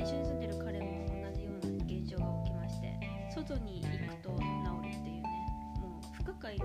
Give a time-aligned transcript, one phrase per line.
[0.00, 2.98] 一緒に住んでる彼も同じような現象が起きまして
[3.34, 5.28] 外に行くと治るっていうね
[5.78, 6.64] もう不可解な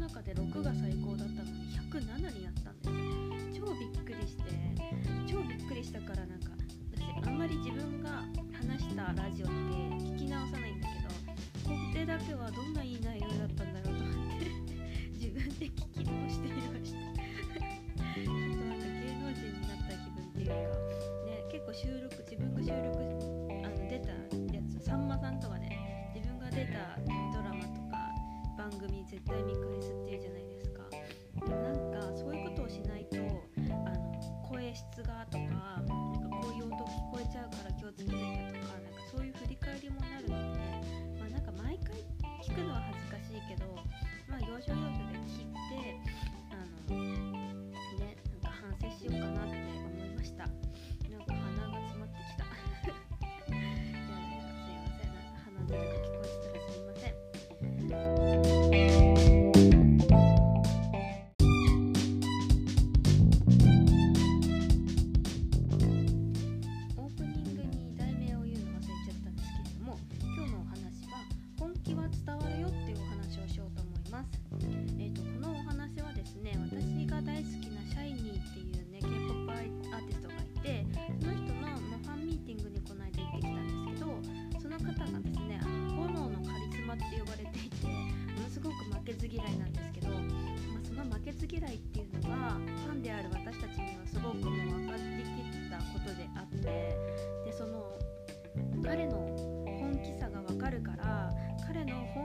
[0.00, 3.66] 中で6が最高だったのに107になったんですよ。
[3.66, 4.42] 超びっくりして
[5.28, 6.50] 超びっくりしたからなんか
[6.96, 9.54] 私あんまり自分が話したラジオって
[10.00, 12.99] 聞き直さないんだけどこれだけはどんないい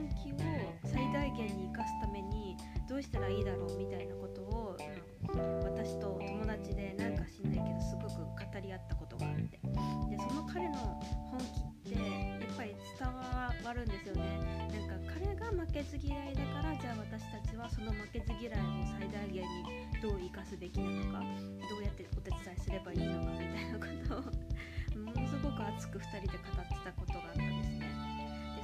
[0.00, 0.36] 本気を
[0.84, 2.56] 最大限に生かすために
[2.88, 4.76] どうしたらいいだろうみたいなことを、
[5.34, 9.60] うん、私と友達でなんか知んないけどすごく語り合ったことがあって。
[9.60, 10.76] でその彼の
[11.30, 11.38] 本
[11.84, 13.08] 気ってやっぱり伝
[13.64, 18.56] わるんですよねなんか彼が負けず嫌いだからじゃあ私たちはその負けず嫌いを
[18.98, 21.20] 最大限にどう生かすべきなのか
[21.68, 24.60] どうやってお手伝いすればいいのかみたいなことを
[24.98, 27.59] ものすごく熱く2人で語ってたことがあった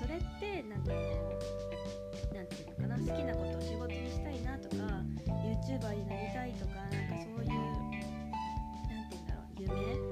[0.00, 0.92] それって何んか
[2.32, 4.76] なんて言うのかな好きなことを仕事にしたいなとか
[5.28, 9.16] YouTuber になりたいとかなんかそういう何て
[9.58, 10.09] 言うんだろう夢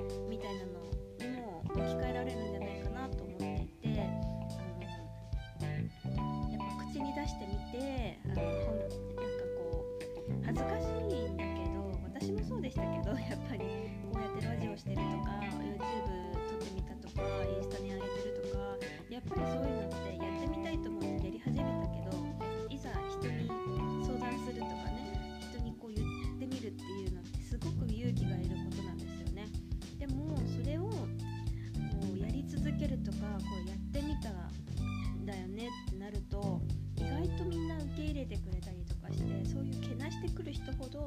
[40.49, 40.99] る人ほど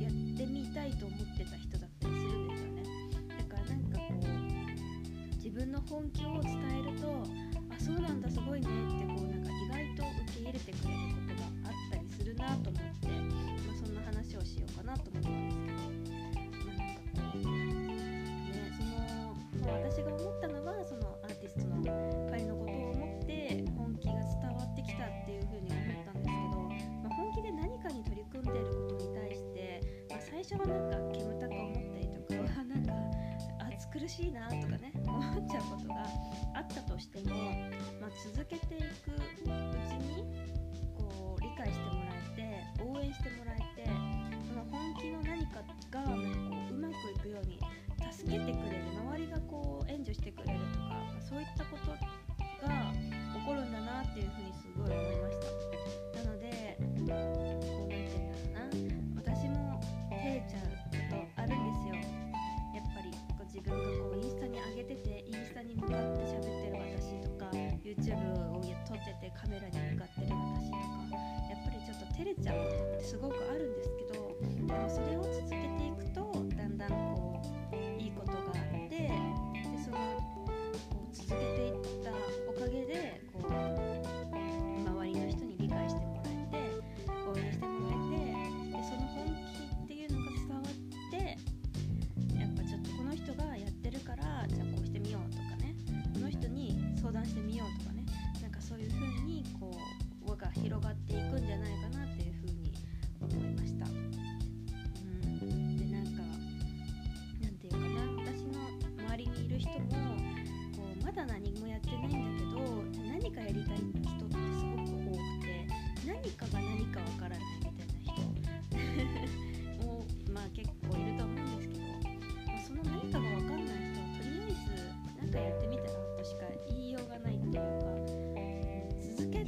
[0.00, 2.82] やってみたいと思ってた人だったりするんですよね。
[3.38, 7.08] だからなんかこう自分の本気を伝えると
[7.70, 11.11] あそうなんだすごいねってこうなんか意外と受け入れてくれる。
[35.12, 36.06] 困っちゃうことが
[36.54, 37.36] あったとしても、
[38.00, 40.24] まあ、続けていくうちに
[40.96, 43.86] こう理解してもらえて応援してもらえて
[44.48, 47.60] その本気の何かがなんかこううまくいくように
[48.10, 52.21] 助けてくれる周りがこう援助してくれるとかそういったことって
[72.42, 74.36] ちゃうってすごくあるんですけど
[74.66, 75.61] でもそれを続け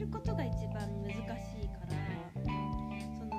[0.04, 1.96] ることが一番難しいから
[3.16, 3.32] その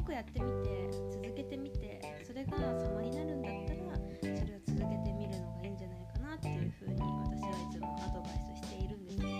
[0.00, 9.32] 1個やってみて続けてみてそれが様になるんだったらそれを続けてみるのがいいんじゃないかなっていうふうに私はいつもアドバイスしているんですけど、う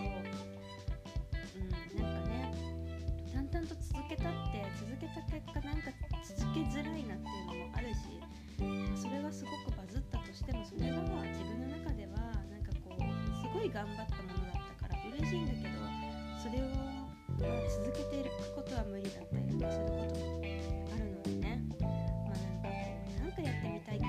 [1.65, 2.53] ん、なんかね
[3.33, 5.89] 淡々と続けたって続けた結果なんか
[6.21, 8.21] 続けづらいなっていうのもあるし、
[9.01, 11.01] それがすごくバズったとしてもそれが
[11.33, 12.13] 自分の中では
[12.53, 13.01] なんかこう
[13.41, 14.16] すごい頑張って。
[23.37, 24.06] くやってみたい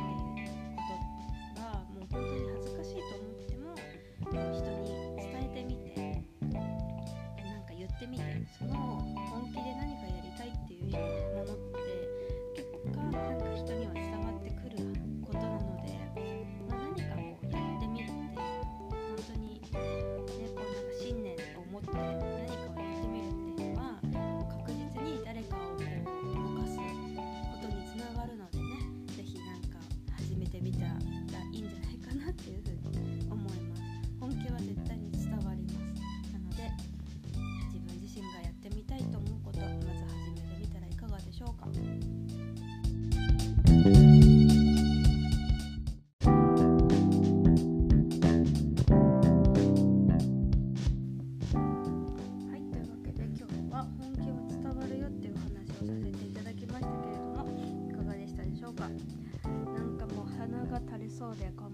[61.17, 61.66] そうでこ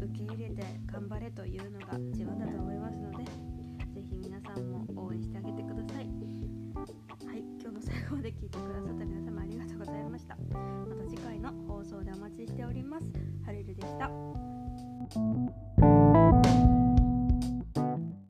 [0.00, 3.24] 受け入れて頑張れというのが一分だと思いますので
[3.94, 6.08] 是非皆さんも応援してあげてください。
[7.26, 10.36] はい今日の最後まで聞いてくださった皆様ありがとうございました。
[10.36, 13.06] また次回の放送でお待ちしております。
[13.44, 15.71] ハレルでした。